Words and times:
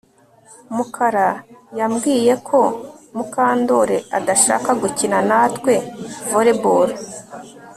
Mukara 0.75 1.27
yambwiye 1.79 2.33
ko 2.47 2.59
Mukandoli 3.15 3.97
adashaka 4.17 4.69
gukina 4.81 5.17
natwe 5.29 5.73
volleyball 6.29 6.89